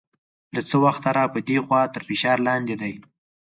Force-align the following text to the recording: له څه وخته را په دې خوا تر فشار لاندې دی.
له 0.55 0.61
څه 0.69 0.75
وخته 0.85 1.09
را 1.17 1.25
په 1.33 1.39
دې 1.47 1.57
خوا 1.65 1.81
تر 1.93 2.01
فشار 2.07 2.37
لاندې 2.47 2.75
دی. 2.81 2.93